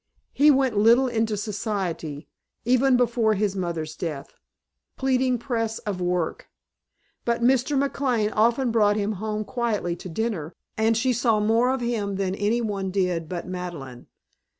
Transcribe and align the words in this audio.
He 0.33 0.49
went 0.49 0.75
little 0.79 1.07
into 1.07 1.37
society, 1.37 2.27
even 2.65 2.97
before 2.97 3.35
his 3.35 3.55
mother's 3.55 3.95
death, 3.95 4.33
pleading 4.97 5.37
press 5.37 5.77
of 5.77 6.01
work, 6.01 6.49
but 7.23 7.43
Mr. 7.43 7.77
McLane 7.79 8.33
often 8.35 8.71
brought 8.71 8.95
him 8.95 9.11
home 9.21 9.45
quietly 9.45 9.95
to 9.97 10.09
dinner 10.09 10.55
and 10.75 10.97
she 10.97 11.13
saw 11.13 11.39
more 11.39 11.71
of 11.71 11.81
him 11.81 12.15
than 12.15 12.33
any 12.33 12.61
one 12.61 12.89
did 12.89 13.29
but 13.29 13.45
Madeleine. 13.47 14.07